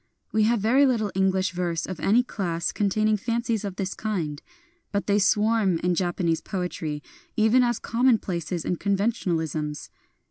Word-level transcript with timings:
We 0.31 0.45
have 0.45 0.59
very 0.59 0.87
little 0.87 1.11
English 1.13 1.51
verse 1.51 1.85
of 1.85 1.99
any 1.99 2.23
class 2.23 2.71
con 2.71 2.89
taining 2.89 3.19
fancies 3.19 3.63
of 3.63 3.75
this 3.75 3.93
kind; 3.93 4.41
but 4.91 5.05
they 5.05 5.19
swarm 5.19 5.77
in 5.83 5.93
Japanese 5.93 6.41
poetry 6.41 7.03
even 7.37 7.61
as 7.61 7.77
commonplaces 7.77 8.65
and 8.65 8.79
conventionalisms. 8.79 9.91